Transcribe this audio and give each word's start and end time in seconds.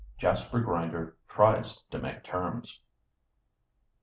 JASPER 0.17 0.61
GRINDER 0.61 1.15
TRIES 1.29 1.83
TO 1.91 1.99
MAKE 1.99 2.23
TERMS. 2.23 2.81